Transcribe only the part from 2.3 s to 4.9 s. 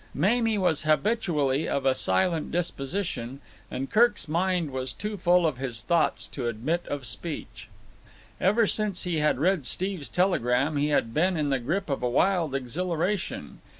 disposition, and Kirk's mind